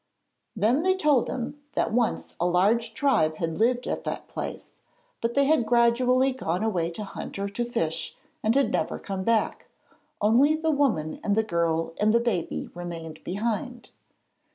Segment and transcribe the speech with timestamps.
[0.55, 4.73] Then they told him that once a large tribe had lived at that place,
[5.21, 9.23] but they had gradually gone away to hunt or to fish and had never come
[9.23, 9.67] back.
[10.19, 13.91] Only the woman and the girl and the baby remained behind.